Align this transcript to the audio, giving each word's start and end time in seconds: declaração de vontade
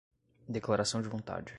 declaração 0.47 1.01
de 1.03 1.07
vontade 1.07 1.47